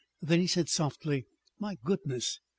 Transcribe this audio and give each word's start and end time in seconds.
Then 0.19 0.39
he 0.39 0.47
said 0.47 0.67
softly: 0.67 1.27
"My 1.59 1.77
goodness! 1.83 2.39